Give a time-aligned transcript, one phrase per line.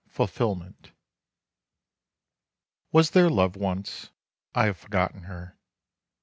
[0.07, 0.93] FULFILMENT
[2.91, 4.09] Was there love once?
[4.55, 5.59] I have forgotten her.